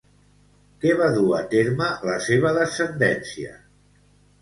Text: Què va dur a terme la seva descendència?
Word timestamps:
Què 0.85 0.93
va 1.01 1.09
dur 1.17 1.27
a 1.41 1.43
terme 1.53 1.91
la 2.09 2.17
seva 2.31 2.57
descendència? 2.59 3.57